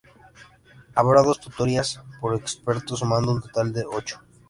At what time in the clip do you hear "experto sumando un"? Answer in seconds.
2.33-3.41